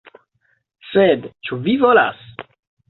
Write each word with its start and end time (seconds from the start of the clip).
Sed 0.93 1.29
ĉu 1.49 1.61
vi 1.69 1.79
volas? 1.87 2.27